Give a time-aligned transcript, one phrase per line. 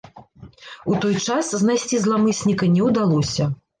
[0.93, 3.51] У той час знайсці зламысніка не ўдалося.